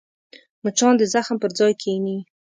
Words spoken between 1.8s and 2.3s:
کښېني